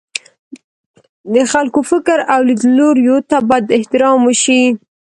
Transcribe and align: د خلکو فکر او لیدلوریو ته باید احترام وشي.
د 1.33 1.35
خلکو 1.51 1.79
فکر 1.91 2.17
او 2.33 2.39
لیدلوریو 2.49 3.17
ته 3.29 3.37
باید 3.49 3.73
احترام 3.77 4.19
وشي. 4.23 4.63